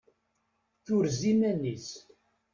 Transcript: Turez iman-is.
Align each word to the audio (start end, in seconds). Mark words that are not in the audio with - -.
Turez 0.85 1.19
iman-is. 1.31 1.87